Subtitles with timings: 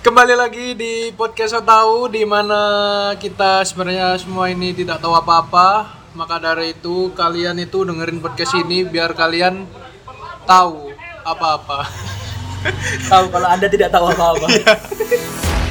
[0.00, 2.56] Kembali lagi di podcast Tahu di mana
[3.20, 5.92] kita sebenarnya semua ini tidak tahu apa-apa.
[6.16, 9.68] Maka dari itu kalian itu dengerin podcast ini biar kalian
[10.48, 10.88] tahu
[11.20, 11.84] apa-apa.
[13.12, 14.48] Tahu kalau Anda tidak tahu apa-apa.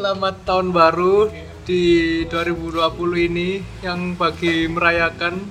[0.00, 1.28] Selamat tahun baru
[1.68, 2.72] di 2020
[3.20, 5.44] ini yang bagi merayakan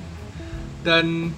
[0.81, 1.29] dan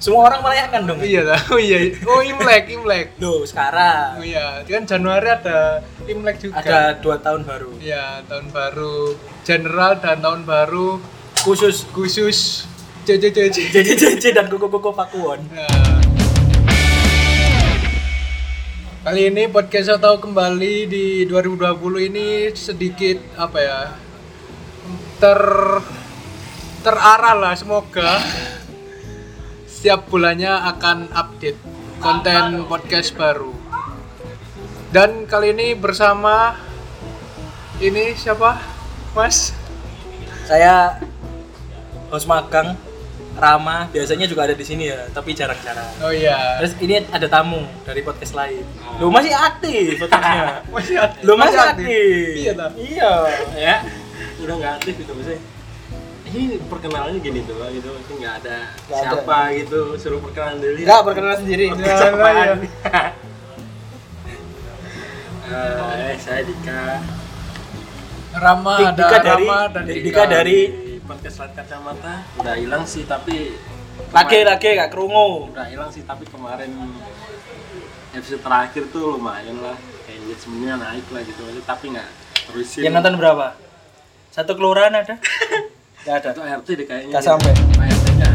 [0.00, 0.98] Semua orang merayakan dong.
[1.04, 3.20] iya lah, oh iya, oh Imlek, Imlek.
[3.20, 6.64] Loh, sekarang Oh iya, kan Januari ada Imlek juga.
[6.64, 7.76] ada dua tahun baru.
[7.84, 9.12] Iya, tahun baru
[9.44, 11.04] general dan tahun baru
[11.44, 12.64] Khusus khusus
[13.04, 13.76] JJJJ.
[13.76, 15.44] JJJJ dan kuku-kuku Pakuwon.
[15.52, 16.03] Nah.
[19.04, 23.80] Kali ini podcast saya tahu kembali di 2020 ini sedikit apa ya
[25.20, 25.40] ter
[26.80, 28.16] terarah lah semoga.
[29.68, 31.60] Setiap bulannya akan update
[32.00, 33.52] konten podcast baru.
[34.88, 36.56] Dan kali ini bersama
[37.84, 38.56] ini siapa?
[39.12, 39.52] Mas?
[40.48, 40.96] Saya
[42.08, 42.72] host magang
[43.34, 45.90] Rama, biasanya juga ada di sini ya, tapi jarang-jarang.
[45.98, 48.62] oh iya Terus ini ada tamu dari podcast lain.
[48.96, 50.62] Lo masih aktif podcastnya.
[50.70, 52.30] masih ada Lo masih aktif.
[52.38, 53.12] iya tak Iya.
[53.52, 53.76] ya
[54.38, 55.40] udah nggak aktif gitu maksudnya
[56.26, 59.10] ini perkenalannya gini tuh gitu maksudnya nggak ada Nggak ada.
[59.10, 61.64] siapa gitu suruh perkenalan dulu Enggak perkenalan sendiri.
[61.70, 62.34] Ya, Apaan?
[62.34, 63.04] ya.
[65.44, 66.82] Eh, saya Dika
[68.34, 70.64] Rama Dik- ada Dika dari- Rama dan Dik- Dika, Dika dari-
[71.04, 73.54] podcast Lat Kacamata udah hilang sih tapi
[74.10, 75.52] Lagi-lagi gak kerungu.
[75.54, 76.70] udah hilang sih tapi kemarin
[78.10, 79.76] episode terakhir tuh lumayan lah
[80.06, 82.08] engagementnya naik lah gitu maksudnya tapi nggak
[82.46, 83.46] terusin Yang nonton berapa?
[84.30, 85.14] Satu kelurahan ada?
[86.04, 86.28] Gak ada.
[86.36, 87.52] satu RT deh kayaknya Gak sampai.
[87.80, 88.28] RT-nya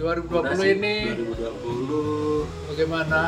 [0.00, 3.20] 2020 ini 2020 bagaimana?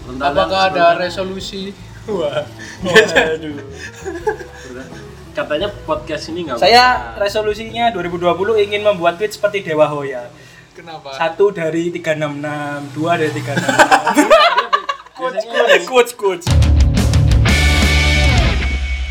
[0.00, 1.74] Bentar, Apakah ada resolusi?
[2.06, 2.46] Wah.
[2.86, 3.56] Waduh.
[5.30, 10.26] katanya podcast ini nggak Saya resolusinya 2020 ingin membuat tweet seperti Dewa Hoya.
[10.74, 11.12] Kenapa?
[11.14, 13.50] Satu dari 366, dua dari 366.
[15.20, 15.44] quotes
[15.86, 16.46] Quotes, quotes.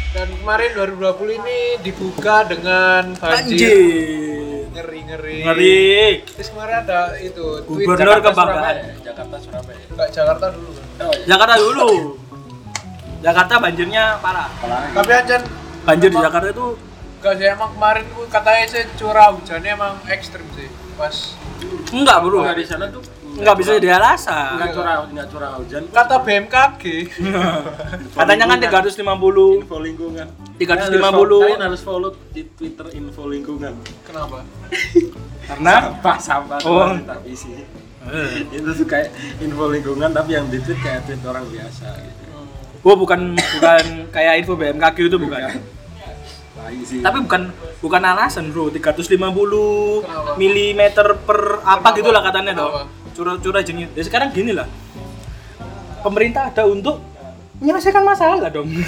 [0.09, 3.69] Dan kemarin 2020 ini dibuka dengan banjir.
[3.69, 3.77] Anjir.
[4.73, 5.37] Ngeri ngeri.
[5.45, 5.79] Ngeri.
[6.33, 8.75] Terus kemarin ada itu tweet Gubernur Jakarta, kebanggaan.
[8.75, 9.03] Surabaya.
[9.05, 10.69] Jakarta Surabaya Enggak Jakarta dulu.
[10.73, 11.05] kan?
[11.05, 11.89] oh iya Jakarta dulu.
[13.19, 14.49] Jakarta banjirnya parah.
[14.95, 15.35] Tapi aja
[15.89, 16.67] Banjir di Jakarta itu
[17.19, 20.71] Enggak sih emang kemarin tuh katanya sih curah hujannya emang ekstrim sih.
[20.95, 21.35] Pas
[21.91, 22.47] enggak, Bro.
[22.47, 24.55] nggak di sana tuh Enggak bisa jadi alasan.
[24.55, 26.83] nggak curah nggak curah hujan kata BMKG.
[28.19, 31.43] Katanya kan 350 info lingkungan 350.
[31.43, 33.73] kalian harus follow di Twitter info lingkungan
[34.03, 34.43] Kenapa?
[35.47, 36.83] karena sampah sampah Oh.
[36.83, 36.91] oh.
[36.99, 37.63] tapi sih
[38.51, 42.23] itu tuh kayak info lingkungan tapi yang di tweet kayak tweet orang biasa gitu
[42.79, 45.51] Oh bukan bukan kayak info BMKG itu bukan.
[46.99, 47.41] Tapi bukan
[47.79, 50.35] bukan alasan bro 350 Kenapa?
[50.35, 50.81] mm
[51.25, 51.97] per apa Kenapa?
[51.97, 52.73] gitulah katanya dong.
[53.15, 53.89] Curah-curah jenis.
[53.95, 54.67] Ya sekarang gini lah.
[55.99, 57.03] Pemerintah ada untuk
[57.59, 58.69] menyelesaikan masalah dong.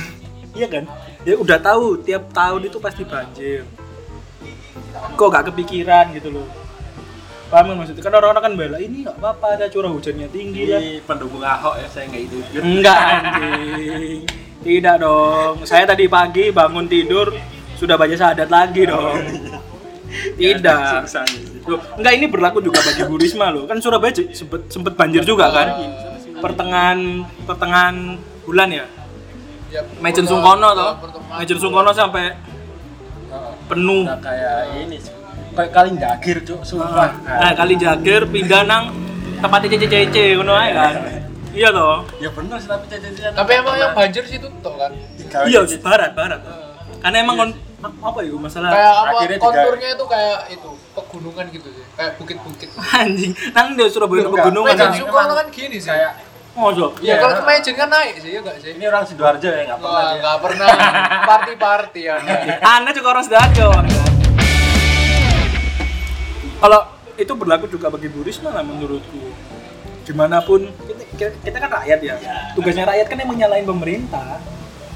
[0.52, 0.84] Iya kan?
[1.24, 3.64] Ya udah tahu tiap tahun itu pasti banjir.
[5.16, 6.44] Kok gak kepikiran gitu loh.
[7.48, 8.04] Paham nggak maksudnya?
[8.04, 10.80] Kan orang-orang kan bela ini nggak apa-apa ada curah hujannya tinggi lah.
[10.80, 14.20] ini pendukung Ahok ya saya nggak itu Enggak anjing.
[14.60, 15.54] Tidak dong.
[15.64, 17.32] Saya tadi pagi bangun tidur
[17.82, 19.18] sudah baca syahadat lagi dong.
[20.38, 21.10] Tidak.
[21.66, 23.66] Loh, enggak ini berlaku juga bagi Bu Risma loh.
[23.66, 25.68] Kan Surabaya sempet, sempet banjir juga kan?
[26.38, 28.86] Pertengahan pertengahan bulan ya.
[29.72, 30.94] Ya, Majen udah- Sungkono toh.
[31.32, 32.36] Majen Sungkono sampai
[33.66, 34.04] penuh.
[34.06, 35.14] Udah kayak ini sih.
[35.52, 38.88] kayak kali jagir cuk sumpah Nah, kali Jagir pindah nang
[39.44, 40.96] tempatnya CCC ngono ae kan.
[41.52, 42.08] Iya toh.
[42.24, 44.96] ya bener sih tapi cecetan Tapi emang yang banjir situ toh kan.
[45.44, 46.40] Iya, barat, barat.
[47.04, 47.52] Karena emang kon
[47.82, 51.86] apa ya masalah Kayak apa Akhirnya juga- konturnya itu kayak itu pegunungan gitu sih.
[51.92, 52.70] Kayak bukit-bukit.
[53.02, 53.32] anjing.
[53.52, 54.74] Nang di Surabaya Enggak, pegunungan.
[54.74, 55.88] Emang- Sungkono kan gini sih.
[55.88, 56.12] kayak
[56.52, 57.00] Mosok.
[57.00, 57.16] Ya Iya.
[57.18, 58.70] kalau ke Majen kan naik sih, ya enggak sih?
[58.76, 60.16] ini orang sidoarjo ya nggak pernah dia.
[60.18, 60.68] enggak pernah
[61.30, 62.16] party-party ya.
[62.62, 63.68] Anda juga orang Sidoarjo.
[66.60, 66.80] Kalau
[67.14, 69.32] itu berlaku juga bagi Bu Risma lah menurutku.
[70.02, 72.16] gimana pun kita, kita, kita kan rakyat ya
[72.52, 74.42] tugasnya rakyat kan yang menyalahin pemerintah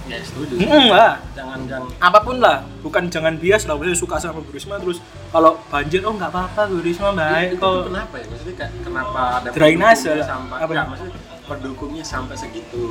[0.05, 4.15] ya setuju Hmm, lah jangan jangan apa pun lah bukan jangan bias lah maksudnya suka
[4.17, 7.85] sama Bu Risma terus kalau banjir oh nggak apa-apa Bu Risma baik itu, itu kok
[7.85, 10.71] kenapa ya maksudnya kayak kenapa ada Drainase sampai Apa?
[10.71, 11.13] enggak, maksudnya
[11.43, 12.83] pendukungnya sampai segitu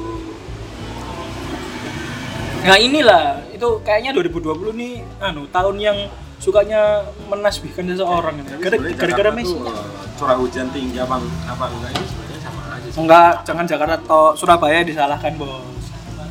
[2.64, 5.98] Nah inilah itu kayaknya 2020 nih anu tahun yang
[6.40, 8.48] sukanya menasbihkan seseorang ini.
[8.94, 9.52] Gara-gara Messi.
[9.52, 9.68] eh,
[10.14, 14.22] curah hujan tinggi apa apa enggak itu sebenarnya sama aja sih Enggak, jangan Jakarta atau
[14.32, 15.73] Surabaya disalahkan, Bos.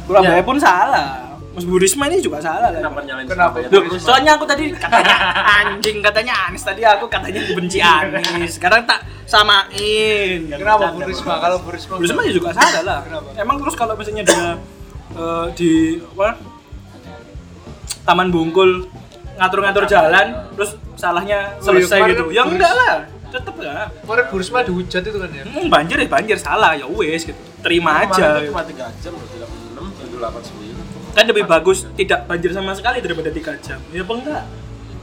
[0.04, 0.44] Surabaya Ya.
[0.44, 1.08] pun salah.
[1.54, 2.82] Mas Bu Risma ini juga salah lah.
[2.82, 3.62] kenapa nyalain Kenapa?
[3.96, 5.16] Soalnya aku tadi katanya
[5.62, 8.58] anjing katanya Anies tadi aku katanya benci Anies.
[8.58, 10.50] Sekarang tak samain.
[10.50, 11.38] Kenapa Bu Risma?
[11.38, 13.00] Kalau Bu Risma Bu Risma ya juga salah lah.
[13.02, 13.28] Kenapa?
[13.38, 14.58] Emang terus kalau misalnya dia
[15.14, 15.72] eh, di
[16.10, 16.42] apa?
[18.04, 18.90] Taman Bungkul
[19.34, 22.24] ngatur-ngatur jalan, terus salahnya Oh, iya, selesai kemarin gitu.
[22.24, 22.96] kan Ya enggak lah.
[23.30, 23.88] Tetep lah.
[24.00, 25.44] Kemarin Bu Risma dihujat itu kan ya?
[25.44, 27.38] Hmm, banjir ya banjir salah ya wes gitu.
[27.62, 28.26] Terima Kemarin aja.
[28.36, 29.43] itu cuma 3 jam loh 36 78 9
[31.14, 33.80] Kan lebih bagus tidak banjir sama sekali daripada 3 jam.
[33.92, 34.44] Ya apa enggak?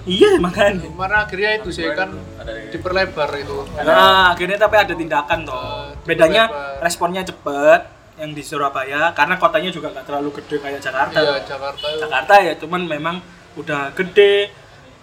[0.08, 0.88] Iya makanya.
[0.88, 3.68] Kemarin akhirnya itu sih kan ada yang diperlebar itu.
[3.84, 5.60] Nah, akhirnya tapi ada tindakan toh.
[5.60, 6.48] Eh, Bedanya
[6.80, 7.80] responnya cepet
[8.16, 11.18] yang di Surabaya karena kotanya juga nggak terlalu gede kayak Jakarta.
[11.20, 12.00] Iya, Jakarta itu.
[12.00, 13.16] Jakarta ya cuman memang
[13.60, 14.48] udah gede,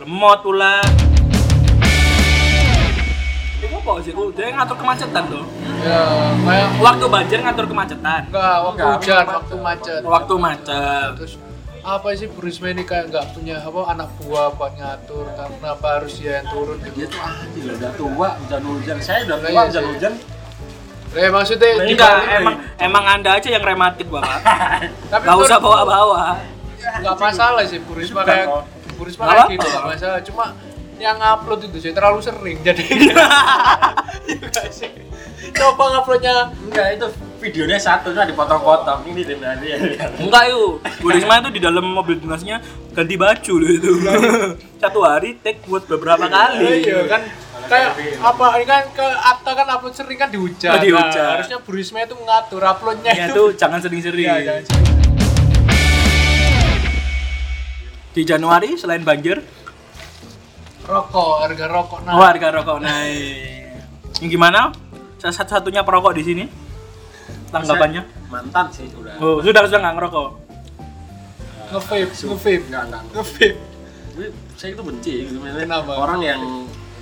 [0.02, 0.82] lemot pula.
[3.58, 4.14] Itu apa sih?
[4.34, 5.46] Dia ngatur kemacetan tuh.
[5.78, 6.02] Ya,
[6.40, 8.22] kayak Waktu banjir ngatur kemacetan.
[8.26, 10.02] enggak waktu Enggak, hujan, waktu macet.
[10.04, 11.10] Waktu macet.
[11.16, 11.34] Terus
[11.80, 16.20] apa sih Bu Risma ini kayak nggak punya apa anak buah buat ngatur kenapa harus
[16.20, 19.62] dia yang turun gitu dia tuh anjir udah tua hujan hujan saya udah tua iya
[19.64, 20.14] hujan hujan
[21.16, 24.36] Eh maksudnya Enggak, dibalik- emang emang anda aja yang rematik bapak.
[25.08, 26.36] tapi Gak usah bawa-bawa.
[26.78, 28.64] nggak masalah sih Bu Risma Bukan, kayak kok.
[28.92, 30.46] Bu Risma Nggak kayak gitu nggak masalah cuma
[30.98, 33.16] yang upload itu sih terlalu sering jadi Iya?
[35.58, 36.36] Coba nguploadnya
[36.70, 37.08] enggak itu
[37.38, 39.78] videonya satu cuma dipotong-potong ini tim nanti ya
[40.18, 42.58] Enggak yuk, Bu Risma itu di dalam mobil dinasnya
[42.98, 43.92] ganti baju loh itu.
[44.82, 46.82] Satu hari take buat beberapa kali.
[46.82, 47.22] iya kan
[47.70, 51.14] kayak apa ini kan ke Atta kan upload sering kan dihujat Oh, dihujat.
[51.14, 54.26] Nah, harusnya Bu Risma itu ngatur uploadnya Ya itu jangan sering-sering.
[54.26, 54.86] Iya, jangan sering.
[58.18, 59.46] Di Januari selain banjir,
[60.90, 63.78] rokok harga rokok oh, harga rokok naik.
[64.18, 64.74] Yang gimana?
[65.28, 66.44] Salah satu-satunya perokok di sini?
[67.52, 68.00] Tanggapannya?
[68.32, 70.28] mantan sih udah Oh, sudah sudah nggak ngerokok.
[71.68, 73.48] ngevape ngevape enggak enggak ngevape
[74.56, 75.92] saya itu benci gitu Kenapa?
[76.00, 76.40] orang yang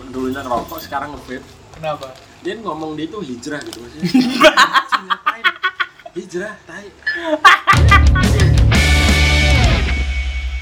[0.09, 4.09] dulunya ngerokok sekarang nge-vape kenapa dia ngomong dia itu hijrah gitu maksudnya
[6.17, 6.89] hijrah tai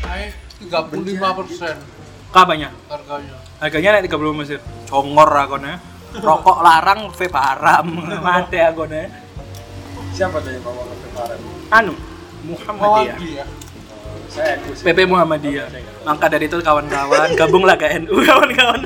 [0.04, 1.75] naik 35 persen
[2.27, 2.69] Kapannya?
[2.89, 4.59] harganya Harganya naik 30 mesir.
[4.89, 5.77] Congor akonnya.
[6.13, 7.88] Rokok larang, vape haram.
[8.21, 9.10] Mati akonnya.
[10.13, 11.39] siapa tuh yang ngomong nge-vape kemarin
[11.74, 11.94] Anu,
[12.45, 13.50] Muhammadiyah.
[13.50, 15.74] Oh, saya PP Muhammadiyah.
[16.06, 18.86] Maka dari itu kawan-kawan, gabunglah ke NU kawan-kawan.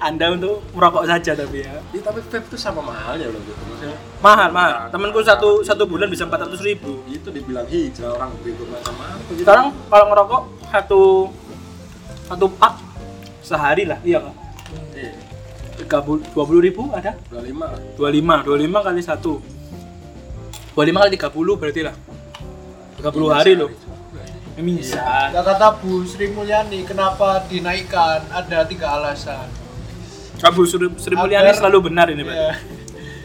[0.00, 1.76] Anda untuk merokok saja tapi ya.
[1.92, 4.88] Iya, tapi vape itu sama mahalnya loh gitu maksudnya Mahal, mahal.
[4.88, 7.04] Temanku satu satu bulan bisa 400 ribu.
[7.04, 10.42] itu dibilang hijrah orang bego macam apa gitu Sekarang kalau ngerokok
[10.72, 11.00] satu
[12.24, 12.74] satu pak
[13.44, 14.36] sehari lah, iya nggak?
[14.96, 15.12] iya
[15.74, 17.18] dua puluh ribu ada?
[17.28, 19.42] 25 lah Dua lima, dua lima kali satu.
[20.70, 21.94] Dua lima kali tiga puluh berarti lah.
[22.94, 23.70] Tiga puluh hari loh.
[24.54, 25.02] Ya, Bisa.
[25.34, 29.50] Nah, kata Bu Sri Mulyani kenapa dinaikkan ada tiga alasan
[30.38, 32.34] Kamu Sri, Sri Mulyani Agar- selalu benar ini, Pak.
[32.34, 32.52] Ya.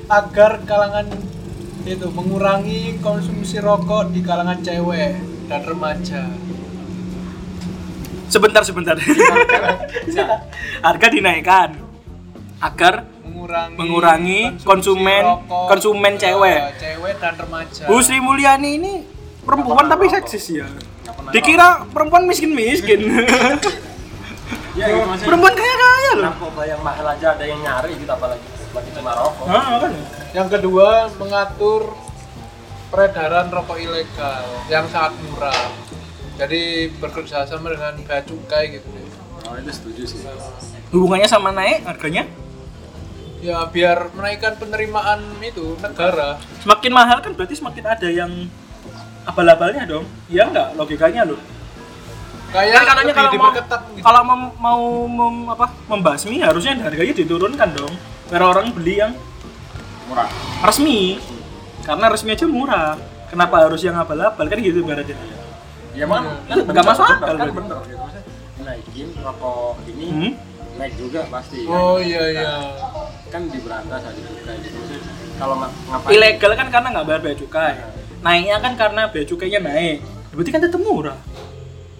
[0.09, 1.05] agar kalangan
[1.85, 6.25] itu mengurangi konsumsi rokok di kalangan cewek dan remaja
[8.25, 8.93] Sebentar, sebentar.
[10.85, 11.88] Harga dinaikkan
[12.59, 16.59] agar mengurangi Mengurangi konsumsi konsumen- konsumen eh, cewek.
[16.75, 18.93] cewek dan remaja Bu Sri Mulyani ini
[19.41, 20.67] perempuan tapi pernah seksis ya.
[21.29, 22.99] Dikira perempuan miskin-miskin.
[24.75, 26.23] ya gitu maksudnya perempuan kaya-kaya loh.
[26.27, 29.91] narkoba yang mahal aja ada yang nyari gitu apalagi lagi cuma rokok Ah, kan?
[30.31, 31.81] yang kedua mengatur
[32.87, 35.69] peredaran rokok ilegal yang sangat murah
[36.35, 36.61] jadi
[36.95, 39.05] bekerja sama dengan bea cukai gitu deh.
[39.43, 40.19] oh itu setuju sih
[40.89, 42.25] Hubungannya sama naik harganya?
[43.39, 48.31] Ya biar menaikkan penerimaan itu negara Semakin mahal kan berarti semakin ada yang
[49.21, 50.05] abal-abalnya dong.
[50.25, 51.39] Iya enggak logikanya loh.
[52.49, 53.77] kayak Kan katanya kalau mau gitu.
[54.01, 57.93] kalau mem- mau mem- apa membasmi harusnya harganya diturunkan dong.
[58.25, 59.13] Biar orang beli yang
[60.05, 60.25] murah
[60.59, 61.21] resmi.
[61.81, 62.97] Karena resmi aja murah.
[63.29, 65.13] Kenapa harus yang abal-abal kan gitu berarti.
[65.89, 66.33] ya emang Iya.
[66.47, 68.23] kan Nggak bener, masuk bener, akal, kan bener gitu maksudnya
[68.61, 70.31] naikin rokok ini Hmm?
[70.75, 71.75] naik juga pasti kan?
[71.75, 72.51] oh iya iya
[73.29, 75.01] kan diberantas ada cukai gitu Maksudnya,
[75.37, 76.11] kalau nga- ngapain?
[76.11, 77.73] Ilegal kan karena nggak bayar bea cukai.
[78.19, 79.97] Naiknya kan karena bea cukainya naik.
[80.33, 81.17] Berarti kan tetap murah.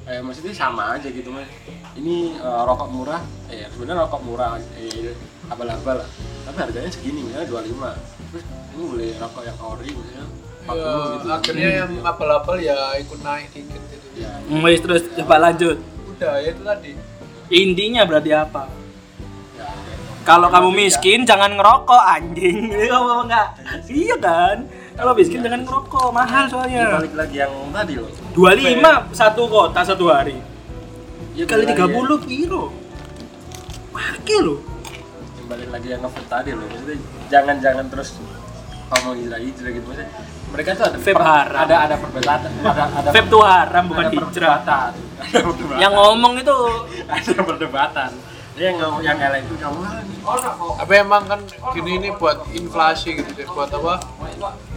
[0.09, 1.47] Eh, maksudnya sama aja gitu mas.
[1.95, 3.21] Ini eh, rokok murah.
[3.47, 5.13] Eh sebenarnya rokok murah eh,
[5.47, 6.09] abal-abal lah.
[6.43, 7.93] Tapi harganya segini misalnya 25
[8.29, 10.25] terus ini boleh rokok yang ori misalnya
[10.65, 11.27] 40 Ya, gitu.
[11.33, 14.07] akhirnya yang apel-apel ya ikut naik dikit gitu.
[14.17, 14.31] Ya.
[14.61, 15.77] Wis terus coba lanjut.
[16.09, 16.91] Udah ya itu tadi.
[17.49, 18.69] Intinya berarti apa?
[18.69, 18.78] ya
[20.23, 22.69] kalau kamu miskin jangan ngerokok anjing.
[22.91, 23.47] Apa enggak?
[23.87, 24.57] Iya kan?
[24.93, 26.07] Kalau miskin jangan ngerokok.
[26.11, 26.83] Mahal Ini soalnya.
[26.99, 28.11] balik lagi yang tadi loh.
[28.35, 30.37] 25 satu kota satu hari.
[31.33, 32.63] Ya, kali balik lagi 30 kilo.
[33.89, 35.45] Pakai lo ya.
[35.49, 36.65] balik lagi yang ngevape tadi loh.
[36.67, 36.97] Maksudnya
[37.27, 38.09] jangan jangan terus
[38.89, 39.85] ngomong hijrah hijrah gitu.
[39.87, 40.09] Maksudnya
[40.49, 41.59] mereka tuh ada Vape haram.
[41.61, 44.29] ada ada perbedaan ada ada Vape tuh haram bukan ada hijrah.
[44.29, 44.91] perdebatan
[45.25, 46.57] ada perdebatan yang ngomong itu
[47.05, 48.09] ada perdebatan
[48.59, 49.81] Dia yang ngomong yang elek itu kamu
[50.75, 51.39] tapi emang kan
[51.71, 54.03] gini ini buat inflasi gitu deh buat apa?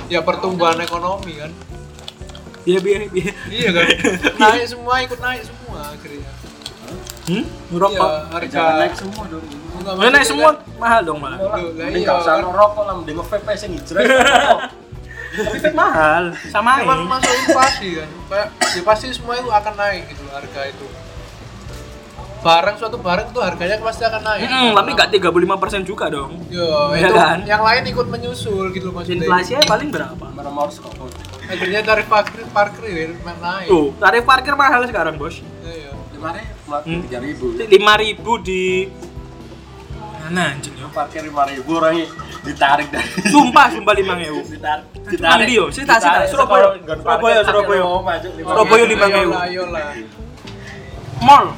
[0.07, 1.51] Ya pertumbuhan ekonomi kan.
[2.63, 3.87] Ya biar biar iya kan?
[4.39, 6.31] Naik semua ikut naik semua akhirnya.
[7.23, 7.43] Hmm?
[7.43, 9.45] iya ngerokok harga jangan naik semua dong.
[9.45, 12.45] Enggak, Udah naik semua kan- mahal dong malah mending iya, gak usah kan.
[12.47, 14.03] ngerokok lah mending nge-vape aja yang hijrah
[15.33, 16.25] tapi vape mahal.
[16.49, 17.09] Sama emang ini.
[17.09, 18.09] masuk inflasi kan?
[18.31, 20.87] Kayak ya pasti semua itu akan naik gitu harga itu
[22.43, 24.51] barang suatu barang itu harganya pasti akan naik.
[24.51, 26.31] Hmm, tapi nggak 35% juga dong.
[26.51, 27.39] Ya Iya itu kan?
[27.47, 29.23] yang lain ikut menyusul gitu loh maksudnya.
[29.23, 30.25] Inflasinya paling berapa?
[30.35, 30.99] Nomor skop
[31.43, 33.67] akhirnya tarif parkir parkir ya naik.
[33.71, 35.39] Tuh tarif parkir mahal sekarang bos.
[35.63, 37.01] Iya, lima ribu Hmm.
[37.05, 37.47] tiga ribu.
[37.55, 38.89] 5000 di
[40.23, 40.75] mana anjing?
[40.75, 42.07] Ya parkir lima ribu orangnya
[42.43, 44.87] ditarik dari sumpah sumpah 5000 ditarik.
[45.03, 47.83] Cuman dia, sita, sita, Surabaya, Surabaya, Surabaya.
[48.35, 49.31] Surabaya lima ribu.
[51.23, 51.55] Mall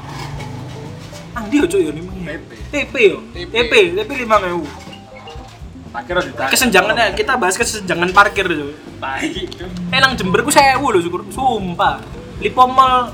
[1.35, 3.19] ah dia cuy ya 5000 PP TP yo?
[3.35, 3.51] TP.
[3.51, 8.75] TP TP 5000 parkir harus ditarik kesenjangannya kita bahas kesenjangan parkir cuy
[9.05, 9.61] baik.
[9.93, 11.23] Eh nang Jember ku sewu loh syukur.
[11.29, 12.01] Sumpah.
[12.41, 13.13] Lipo Mall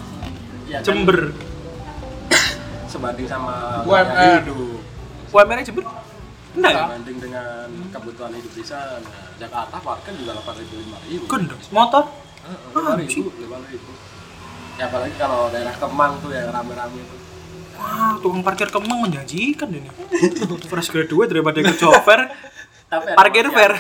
[0.71, 1.35] ya, kan, Jember.
[2.91, 4.43] Sebanding sama UMR.
[5.31, 5.85] UMR Jember?
[6.55, 6.85] Enggak ya?
[6.87, 9.11] Sebanding dengan kebutuhan hidup di sana.
[9.39, 11.25] Jakarta parkir juga delapan ribu lima ribu.
[11.27, 12.05] Gendong motor?
[12.75, 13.91] Lima ribu lima ribu.
[14.79, 17.17] Ya apalagi kalau daerah Kemang tuh yang rame-rame itu
[17.81, 19.89] wah tukang parkir kemang menjanjikan ini
[20.69, 21.97] fresh graduate daripada tapi
[22.93, 23.73] ada parkir fair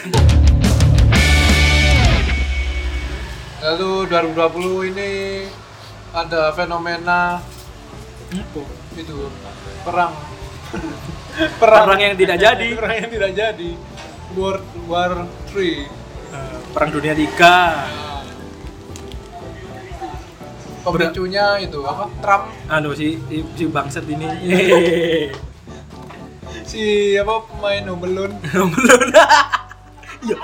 [3.60, 5.10] Lalu 2020 ini
[6.16, 7.44] ada fenomena
[8.32, 8.62] Apa?
[8.96, 9.28] itu
[9.84, 10.16] perang.
[11.60, 11.84] perang.
[11.84, 12.68] Perang yang tidak jadi.
[12.80, 13.70] perang yang tidak jadi.
[14.32, 15.60] World War 3.
[15.60, 15.86] Eh,
[16.72, 17.84] perang dunia tiga
[20.96, 22.04] Pemicunya itu apa?
[22.22, 22.44] Trump?
[22.66, 23.18] Anu si
[23.56, 24.26] si, bangsat ini.
[26.70, 28.34] Si apa pemain Home Alone.
[28.46, 29.00] belum
[30.20, 30.36] iya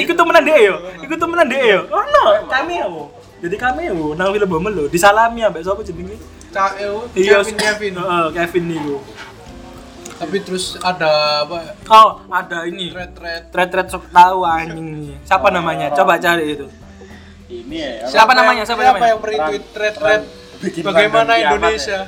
[0.00, 0.74] ikut, temenan deh yo
[1.04, 3.12] ikut temenan deh yo oh no cameo
[3.44, 6.18] jadi cameo nang film bomel lo disalami ambek sapa jenenge?
[6.48, 7.92] KO Iya, Kevin Kevin.
[8.00, 8.96] Heeh, Kevin niku
[10.18, 11.76] Tapi terus ada apa?
[11.92, 12.90] oh ada ini.
[12.90, 15.14] Thread-thread thread-thread sok tahu anjing.
[15.22, 15.94] Siapa namanya?
[15.94, 16.66] Coba cari itu
[17.48, 18.10] ini ya apa?
[18.10, 18.62] Siapa namanya?
[18.62, 19.08] Siapa Siapa namanya?
[19.08, 20.22] yang meretweet thread-thread
[20.58, 21.98] bikin bagaimana Indonesia?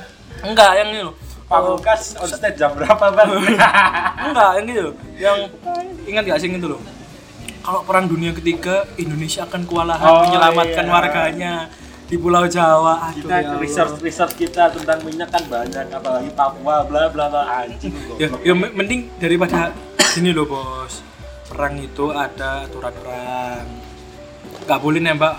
[0.41, 3.29] enggak yang ini loh Pamungkas on stage jam berapa bang?
[4.25, 5.37] enggak yang gitu yang
[6.03, 6.81] ingat gak sih itu loh
[7.61, 10.91] kalau perang dunia ketiga Indonesia akan kewalahan Oh, menyelamatkan iya.
[10.91, 11.53] warganya
[12.03, 13.59] di Pulau Jawa aduh kita ya Allah.
[13.59, 18.51] research research kita tentang minyak kan banyak apalagi Papua bla bla bla anjing ya, ya
[18.51, 19.71] me- mending daripada
[20.05, 20.99] sini loh bos
[21.45, 23.63] perang itu ada aturan perang
[24.65, 25.35] nggak boleh nembak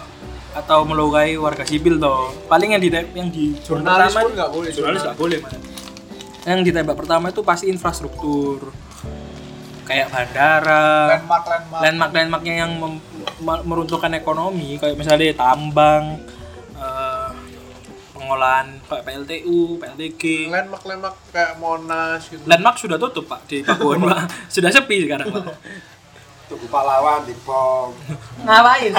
[0.52, 4.70] atau melukai warga sipil toh paling yang di yang di Jurnalis pertama pun nggak boleh.
[4.70, 5.52] jurnalis nggak boleh man.
[6.42, 8.68] yang ditembak pertama itu pasti infrastruktur
[9.82, 11.80] kayak bandara Landmark landmark.
[11.82, 16.20] landmark landmarknya yang mem- meruntuhkan ekonomi kayak misalnya tambang
[16.76, 17.30] eh,
[18.12, 22.44] pengolahan kayak PLTU, PLTG Landmark landmark kayak Monas gitu.
[22.46, 23.78] landmark sudah tutup pak di pak
[24.46, 25.56] sudah sepi sekarang pak
[26.52, 27.96] Tugu pahlawan di pom
[28.44, 28.92] ngapain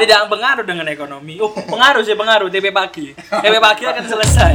[0.00, 1.36] tidak pengaruh dengan ekonomi.
[1.44, 2.48] Oh pengaruh sih pengaruh.
[2.48, 3.12] TP pagi.
[3.12, 4.54] TP pagi akan selesai.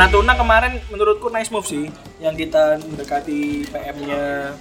[0.00, 1.92] Natuna kemarin menurutku nice move sih
[2.24, 4.56] yang kita mendekati PM-nya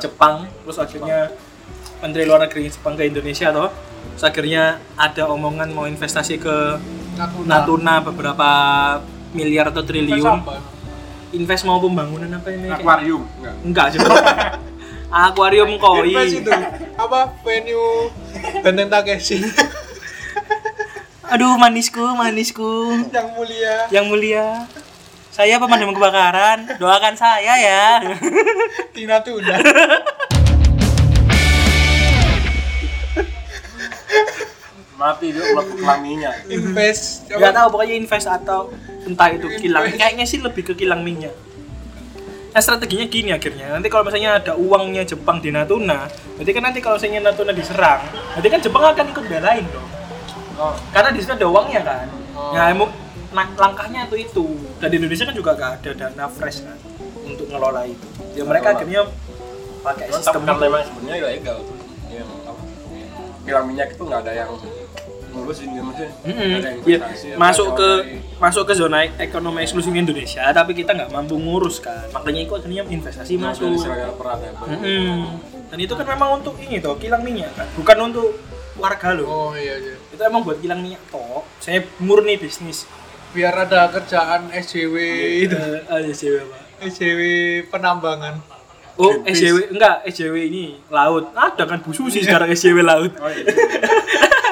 [0.00, 1.28] Jepang terus akhirnya
[2.00, 3.68] Menteri Luar Negeri Jepang ke Indonesia toh.
[4.16, 6.80] Terus akhirnya ada omongan mau investasi ke
[7.20, 7.44] Natuna.
[7.44, 8.48] Natuna beberapa
[9.36, 10.40] miliar atau triliun.
[11.36, 12.72] Invest mau pembangunan apa ini?
[12.72, 13.54] Akuarium enggak.
[14.00, 14.64] Enggak
[15.14, 16.50] sih akuarium koi itu
[16.98, 18.10] apa venue
[18.66, 19.46] Benteng Takeshi
[21.30, 24.66] aduh manisku manisku yang mulia yang mulia
[25.34, 27.98] Saya pemadam kebakaran, doakan saya ya.
[28.94, 29.58] Tina Tuna.
[34.94, 36.30] Mati dia melakukan kelaminnya.
[36.46, 37.26] Invest.
[37.26, 38.70] Gak tahu pokoknya invest atau
[39.02, 39.90] entah itu kilang.
[39.98, 41.34] Kayaknya sih lebih ke kilang minyak.
[42.54, 46.06] Nah strateginya gini akhirnya, nanti kalau misalnya ada uangnya Jepang di Natuna,
[46.38, 49.88] berarti kan nanti kalau misalnya Natuna diserang, berarti kan Jepang akan ikut belain dong.
[50.54, 52.06] Oh, Karena di situ ada uangnya kan.
[52.38, 52.54] Oh.
[52.54, 52.94] Ya emu-
[53.34, 54.46] nah, langkahnya itu itu.
[54.78, 56.78] Dan di Indonesia kan juga gak ada dana fresh kan
[57.26, 58.06] untuk ngelola itu.
[58.38, 59.02] Ya mereka akhirnya
[59.82, 61.76] pakai sistem tapi kan memang sebenarnya ilegal tuh.
[62.06, 62.62] Yang apa?
[63.42, 64.50] Kilang minyak itu nggak ada yang
[65.34, 66.10] ngurusin dia maksudnya.
[66.22, 70.90] Ada Iya, investasi, apa, masuk ke dari- masuk ke zona ekonomi eksklusif Indonesia, tapi kita
[70.92, 72.06] nggak mampu ngurus kan.
[72.08, 74.14] Makanya itu akhirnya investasi nggak masuk.
[74.14, 74.66] peradaban.
[74.70, 75.18] Mm-mm.
[75.68, 78.38] Dan itu kan memang untuk ini toh, kilang minyak kan, bukan untuk
[78.74, 79.26] warga loh.
[79.26, 79.94] Oh iya iya.
[80.08, 81.42] Itu emang buat kilang minyak toh.
[81.58, 82.86] Saya murni bisnis.
[83.30, 84.94] Biar ada kerjaan SJW
[85.42, 85.52] itu.
[85.52, 86.58] Eh, ada cewek apa?
[86.84, 87.20] SJW
[87.66, 88.38] penambangan.
[88.94, 89.42] Oh, Greenpeace.
[89.42, 91.34] SJW enggak, SJW ini laut.
[91.34, 93.10] Ada kan Bu Susi sekarang SJW laut.
[93.16, 93.42] Oh iya.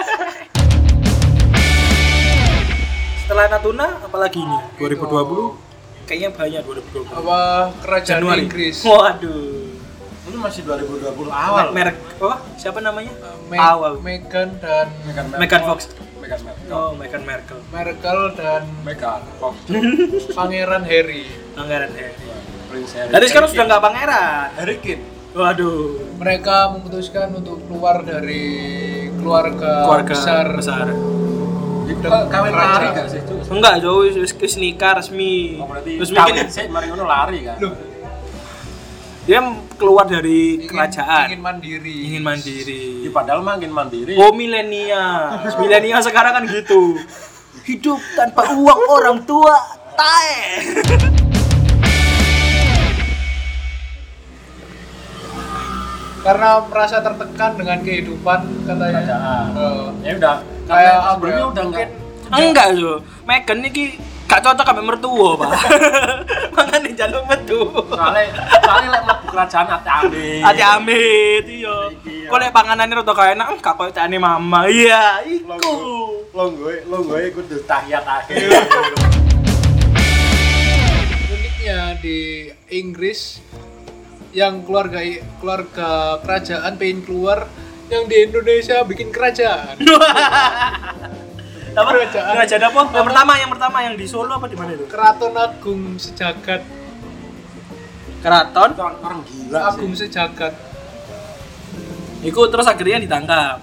[3.32, 4.58] Setelah Natuna apalagi ini?
[4.76, 7.16] 2020 kayaknya banyak 2020.
[7.16, 7.40] Apa
[7.80, 8.44] kerajaan Januari.
[8.44, 8.84] Inggris?
[8.84, 9.72] Waduh.
[10.28, 11.72] Itu masih 2020 awal.
[11.72, 13.08] Merek oh, siapa namanya?
[13.24, 14.04] Uh, Me- Awal.
[14.04, 15.88] Meghan dan Meghan Megan Fox.
[16.20, 16.68] Meghan Markle.
[16.76, 17.60] Oh, Meghan Markle.
[17.72, 19.56] Merkel dan Meghan Fox.
[20.36, 21.24] Pangeran Harry.
[21.56, 22.28] Pangeran Harry.
[22.68, 23.16] Prince Harry.
[23.16, 24.48] Dari sekarang sudah nggak pangeran.
[24.60, 25.04] Harry Kane.
[25.32, 26.20] Waduh.
[26.20, 28.44] Mereka memutuskan untuk keluar dari
[29.16, 30.46] keluarga, Keluarga besar.
[30.52, 30.86] besar.
[32.00, 33.20] Kawin lari gak sih?
[33.48, 35.60] Enggak, jauh wis wis nikah resmi.
[35.60, 37.56] Oh, Terus mungkin sih mari ngono lari kan.
[37.60, 37.72] Loh,
[39.22, 39.38] dia
[39.76, 41.26] keluar dari ingin, kerajaan.
[41.30, 41.96] ingin mandiri.
[42.08, 42.82] ingin mandiri.
[43.06, 44.14] Ya, padahal makin mandiri.
[44.16, 46.96] Oh milenial, milenial sekarang kan gitu.
[47.62, 49.54] Hidup tanpa uang orang tua,
[49.94, 50.34] tae.
[56.22, 58.92] Karena merasa tertekan dengan kehidupan katanya.
[58.94, 59.46] Kerajaan.
[59.52, 60.36] Eh, Ya udah.
[60.72, 61.88] Kayak Kayak apa sebelumnya ya, udah enggak.
[62.32, 62.92] Enggak so,
[63.28, 63.84] Megan ini
[64.24, 65.50] gak cocok sama mertua pak.
[66.56, 67.60] Makanya jalur metu.
[67.92, 68.24] Soalnya
[68.64, 70.28] soalnya lek mlebu kerajaan ati-ati.
[70.40, 71.76] Hati amit, iya.
[72.00, 72.28] Iya.
[72.32, 74.64] Kok lek panganannya rada kayak enak, gak koyo cane mama.
[74.64, 75.76] Iya, iku.
[76.32, 78.48] Longgoe, longgoe kudu tahiyat akhir.
[81.32, 83.44] uniknya di Inggris
[84.32, 85.04] yang keluarga
[85.38, 87.46] keluarga kerajaan pengen keluar
[87.92, 89.76] yang di Indonesia bikin kerajaan
[91.72, 91.88] Apa?
[91.88, 92.32] Kerajaan.
[92.36, 92.80] Kerajaan apa?
[92.92, 94.84] Yang pertama, yang pertama yang di Solo apa di mana itu?
[94.92, 96.60] Keraton Agung Sejagat
[98.20, 98.70] Keraton.
[98.76, 100.04] Orang, orang gila Agung sih.
[100.04, 100.52] Sejagat
[102.22, 103.58] Iku terus akhirnya ditangkap.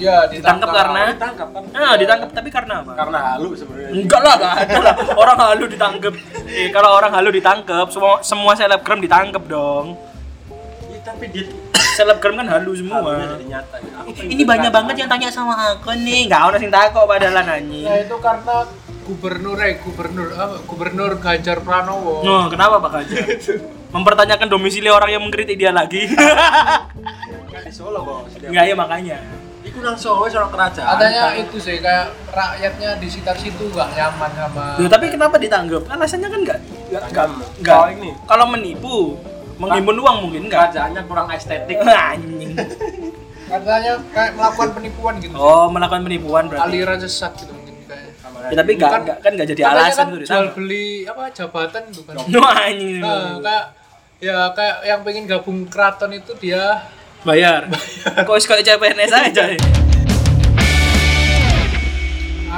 [0.00, 1.64] ya Ditangkap karena Ditangkap kan?
[1.70, 2.92] Nah, ditangkap tapi karena apa?
[2.96, 3.90] Karena halu sebenarnya.
[3.92, 4.94] Enggak lah, enggak ada lah.
[5.20, 6.14] Orang halu ditangkap.
[6.48, 10.00] Eh, kalau orang halu ditangkap, semua semua selebgram ditangkap dong.
[11.20, 11.44] Tapi dia
[11.92, 13.12] Selebgram kan halu halunya semua.
[13.28, 13.76] jadi nyata.
[13.76, 14.24] ya.
[14.24, 16.24] Ini banyak banget yang tanya sama aku nih.
[16.24, 17.84] Enggak orang sing takut padahal anjing.
[17.84, 18.56] nah itu karena
[19.02, 23.26] gubernur eh gubernur apa gubernur Ganjar Pranowo Oh, kenapa Pak Ganjar?
[23.94, 26.08] Mempertanyakan domisili orang yang mengkritik dia lagi.
[26.08, 28.24] Kan di Solo.
[28.30, 29.18] Dia- Enggak ya makanya.
[29.60, 30.88] Iku nang Solo wis orang kerajaan.
[30.94, 35.84] katanya itu sih kayak rakyatnya di sekitar situ nggak nyaman sama Ya, tapi kenapa ditanggap?
[35.84, 37.26] Alasannya kan enggak enggak enggak.
[37.28, 37.28] Tanggap.
[37.58, 37.74] enggak.
[37.74, 38.10] Kalau ini.
[38.24, 38.96] Kalau menipu,
[39.60, 40.60] menghimpun uang mungkin enggak.
[40.66, 41.76] kerajaannya kurang estetik.
[42.10, 42.56] Anjing.
[43.42, 46.64] katanya kayak melakukan penipuan gitu Oh, melakukan penipuan berarti.
[46.66, 48.08] aliran sesat gitu mungkin kayak
[48.42, 51.82] Ya, tapi enggak Kan- enggak kan enggak jadi alasan kan tuh jual beli apa jabatan
[51.84, 53.00] itu kan No anjing.
[53.00, 53.64] nah, kayak
[54.18, 56.88] ya kayak yang pengen gabung keraton itu dia
[57.20, 57.68] Bayar.
[58.24, 59.42] Kok wis kayak CPNS aja.
[59.46, 59.58] ya?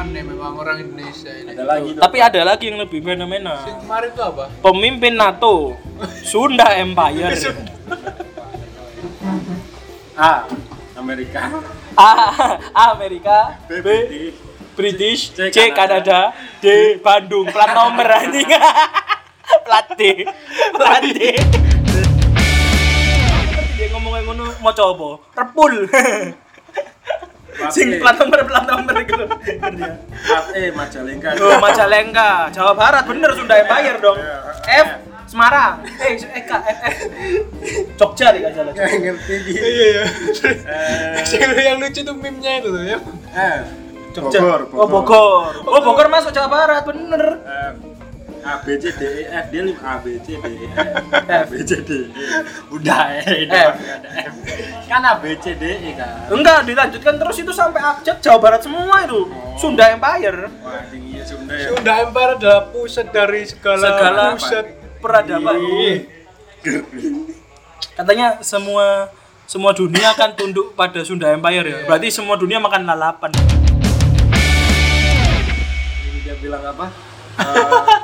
[0.02, 2.02] Aneh memang orang Indonesia ini Ada lagi tuh.
[2.02, 3.54] Tapi ada lagi yang lebih fenomena.
[3.62, 5.78] Yang kemarin itu apa Pemimpin NATO
[6.26, 7.30] Sunda Empire.
[10.12, 10.44] A.
[10.98, 11.40] Amerika.
[11.96, 12.12] A.
[12.92, 13.56] Amerika.
[13.64, 13.80] B.
[13.80, 14.36] British.
[14.76, 15.20] British.
[15.32, 15.48] C.
[15.48, 15.72] C.
[15.72, 16.36] Kanada.
[16.60, 16.98] D.
[17.00, 17.48] Bandung.
[17.48, 18.44] Plat nomor anjing.
[19.64, 20.28] Plat D.
[20.76, 21.18] Plat D.
[23.72, 25.10] Dia ngomongnya ngono mau coba.
[25.32, 25.88] Repul.
[27.68, 29.24] Sing plat nomor plat nomor gitu.
[29.28, 31.28] Plat E Majalengka.
[31.36, 34.18] Oh, Majalengka, Jawa Barat bener Sunda Empire dong.
[34.64, 34.88] F
[35.28, 35.80] Semarang.
[35.80, 36.96] Eh, eh, K, F, F.
[37.96, 38.72] Jogja deh gak salah.
[38.76, 39.60] Nggak ngerti dia.
[39.64, 40.04] iya iya
[41.16, 42.98] Eh, yang lucu tuh meme-nya itu tuh ya
[43.32, 43.58] eh,
[44.12, 44.38] Jogja.
[44.44, 45.52] Bogor, Oh, Bogor.
[45.64, 47.40] Oh, Bogor masuk Jawa Barat, bener.
[48.42, 51.38] A B C D E F dia lima A B C D E F A
[51.46, 52.26] B C D E
[52.68, 53.74] udah eh F.
[53.78, 54.34] ada F
[54.84, 58.60] kan A B C D E kan Enggak, dilanjutkan terus itu sampai abjad Jawa Barat
[58.62, 59.30] semua itu.
[59.54, 60.50] Sunda Empire.
[60.58, 61.68] wah tinggi ya ya Sunda ya.
[61.70, 64.64] Sunda Empire adalah pusat dari segala, Segala pusat
[64.98, 65.56] peradaban.
[67.92, 69.12] Katanya semua
[69.44, 71.78] semua dunia akan tunduk pada Sunda Empire ya.
[71.84, 73.30] Berarti semua dunia makan lalapan.
[76.02, 76.86] Ini dia bilang apa?
[77.32, 77.44] Eh,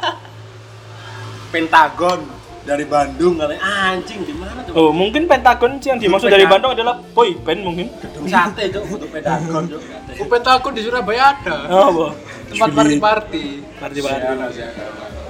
[1.48, 2.20] Pentagon
[2.62, 4.72] dari Bandung katanya anjing di mana tuh?
[4.76, 7.88] Oh, mungkin Pentagon sih yang dimaksud dari Bandung adalah boy band mungkin.
[7.96, 9.82] Gedung sate cok untuk Pentagon cok.
[10.18, 12.10] Upet aku di Surabaya ada Oh, boh.
[12.48, 13.44] tempat party-party.
[13.80, 14.20] Party party.
[14.20, 14.88] Sialan, sialan.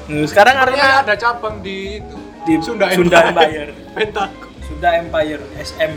[0.09, 2.98] Nah, sekarang Artinya ada cabang di itu di Sunda Empire.
[2.98, 3.70] Sunda Empire.
[3.96, 4.50] Pentagon.
[4.64, 5.92] Sunda Empire SM.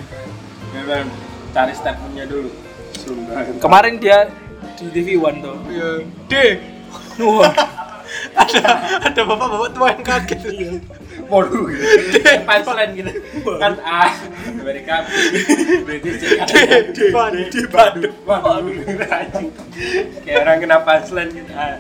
[0.72, 1.08] Memang
[1.50, 2.50] cari statementnya dulu.
[2.94, 3.34] Sunda.
[3.58, 4.30] Kemarin dia
[4.78, 5.58] di TV One tuh.
[5.66, 5.90] Iya.
[6.30, 6.34] D.
[7.24, 7.50] Wah.
[8.36, 8.64] ada
[9.02, 10.40] ada bapak-bapak tua yang kaget.
[11.32, 11.66] Waduh.
[12.44, 13.12] Punchline gitu.
[13.58, 14.12] Kan ah
[14.48, 15.06] Amerika
[15.86, 16.44] British ya.
[16.92, 17.50] Di Bandung.
[17.50, 18.16] Di Bandung.
[19.08, 19.48] Anjing.
[20.26, 21.52] Kayak orang kena punchline gitu.
[21.56, 21.80] Ah,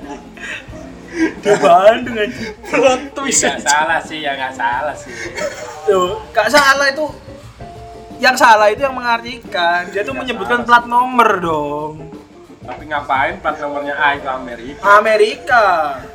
[1.12, 2.36] Di Bandung aja.
[2.72, 3.44] Plot twist.
[3.44, 5.12] Nggak salah sih, ya nggak salah sih.
[5.84, 7.10] Tuh, gak salah itu
[8.22, 12.21] yang salah itu yang mengartikan dia tuh menyebutkan plat nomor dong
[12.62, 14.82] Tapi ngapain plat nomornya A itu Amerika?
[15.02, 15.66] Amerika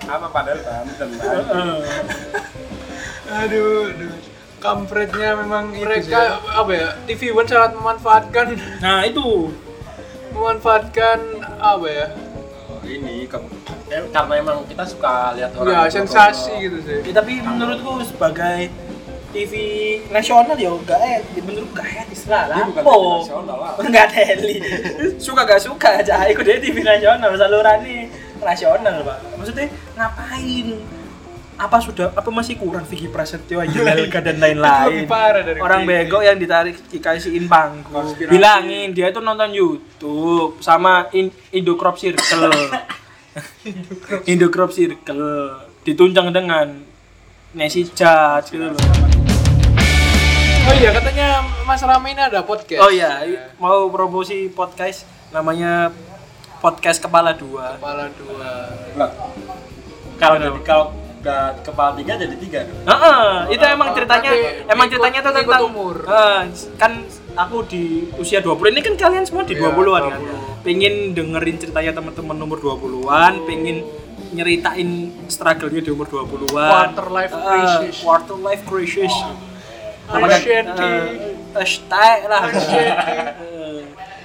[0.07, 1.09] Apa padahal Banten?
[1.19, 1.75] Heeh.
[3.27, 4.13] Aduh, aduh.
[4.63, 6.89] Kampretnya memang mereka apa ya?
[7.05, 8.47] TV One sangat memanfaatkan
[8.79, 9.51] nah itu
[10.33, 11.19] memanfaatkan
[11.59, 12.07] apa ya?
[12.71, 13.27] Oh, ini
[13.91, 16.99] eh, karena emang kita suka lihat orang Ya, sensasi gitu sih.
[17.03, 18.71] Ya, tapi menurutku sebagai
[19.35, 19.53] TV
[20.09, 22.47] nasional ya gak eh menurutku gak etis lah.
[22.49, 23.71] TV nasional lah.
[23.91, 24.57] Nggak teli.
[25.19, 28.09] Suka gak suka aja ikut dia TV nasional saluran nih
[28.41, 29.19] nasional pak.
[29.37, 29.67] Maksudnya
[29.99, 30.69] ngapain?
[31.57, 35.09] Apa sudah apa masih kurang Vicky Prasetyo Angelika dan lain-lain?
[35.57, 38.29] Orang bego yang ditarik dikasihin pangku Konspirasi.
[38.29, 42.53] bilangin dia tuh nonton YouTube sama In Indo Crop Circle.
[44.29, 45.65] Indo Crop Circle.
[45.81, 46.77] Ditunjang dengan
[47.57, 49.16] Judge gitu loh
[50.67, 52.83] Oh iya, katanya Mas Rame ini ada podcast.
[52.83, 53.23] Oh iya,
[53.63, 55.95] mau promosi podcast namanya
[56.59, 57.79] podcast kepala dua.
[57.79, 58.51] Kepala dua.
[58.99, 59.11] Lah,
[60.19, 60.91] kalau jadi kalau
[61.23, 62.83] udah kepala tiga jadi tiga dong.
[62.83, 65.97] Heeh, itu emang ceritanya Tapi emang ceritanya tuh tentang umur.
[66.03, 66.41] Heeh,
[66.79, 66.93] kan
[67.39, 70.21] aku di usia 20 ini kan kalian semua di Iya, 20-an kan.
[70.23, 70.67] 20.
[70.67, 73.87] Pengen dengerin ceritanya teman-teman umur 20-an, pengen
[74.35, 76.71] nyeritain struggle-nya di umur 20-an.
[76.75, 77.95] Quarter life crisis.
[78.03, 79.15] quarter life crisis.
[80.09, 80.95] Anxiety.
[81.53, 82.43] Hashtag lah.
[82.47, 83.81] Eh,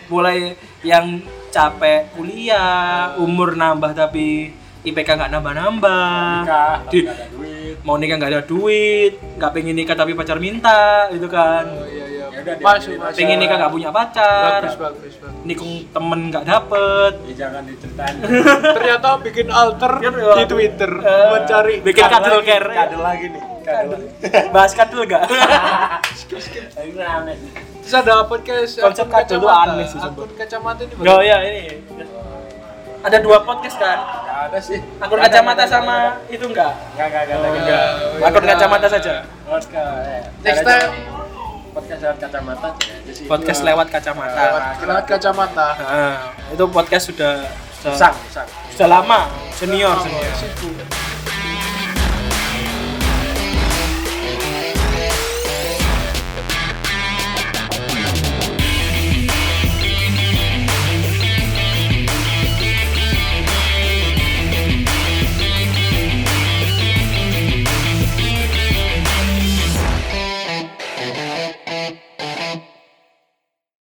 [0.08, 6.44] mulai yang capek kuliah, umur nambah tapi IPK nggak nambah-nambah.
[6.89, 7.76] Di- nggak ada duit.
[7.82, 11.65] mau nikah nggak ada duit, nggak pengen nikah tapi pacar minta, gitu kan.
[11.65, 12.26] Oh iya iya.
[12.32, 13.15] Ya udah, Masuk, masuk.
[13.15, 15.44] Pengen nikah nggak punya pacar, Bagus, bagus, bagus.
[15.44, 17.13] nikung temen nggak dapet.
[17.28, 18.15] Ya jangan diceritain.
[18.76, 22.70] Ternyata bikin alter Iya, di Twitter Eh, mencari bikin kadel care.
[22.91, 23.41] Lagi nih.
[23.72, 24.02] Kadel.
[24.52, 24.72] Bahas?
[26.76, 27.36] Ini aneh.
[27.82, 29.74] Terus ada podcast Konsep kacamata.
[29.74, 30.00] aneh sih.
[30.00, 31.62] Akun kacamata ini Oh ya ini.
[33.02, 33.98] Ada dua podcast kan?
[34.48, 34.80] Ada sih.
[35.02, 36.72] Akun kacamata sama itu enggak?
[36.94, 37.52] Enggak, enggak, enggak.
[37.58, 37.90] Enggak.
[38.20, 38.28] iya.
[38.30, 39.14] Akun kacamata saja.
[40.46, 40.94] Next time
[41.72, 43.26] podcast lewat kacamata aja sih.
[43.26, 44.42] Podcast Itu, lewat kacamata.
[44.84, 45.68] lewat, kacamata.
[45.80, 46.16] Nah,
[46.52, 47.34] itu podcast sudah
[47.82, 48.12] sudah,
[48.76, 51.11] sudah lama, senior, senior.